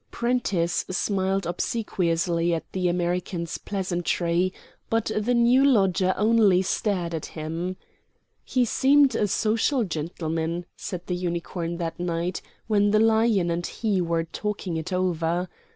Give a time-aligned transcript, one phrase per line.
[0.09, 4.51] Prentiss smiled obsequiously at the American's pleasantry,
[4.89, 7.77] but the new lodger only stared at him.
[8.43, 14.01] "He seemed a social gentleman," said the Unicorn, that night, when the Lion and he
[14.01, 15.47] were talking it over.